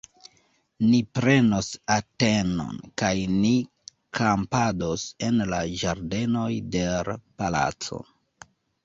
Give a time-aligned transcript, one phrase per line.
[0.91, 3.51] Ni prenos Atenon, kaj ni
[4.21, 8.01] kampados en la ĝardenoj de l' Palaco!